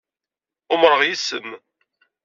Umreɣ 0.73 1.01
yes-m. 1.03 1.49